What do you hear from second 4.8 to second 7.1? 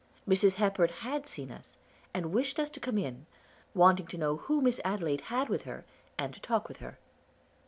Adelaide had with her, and to talk with her.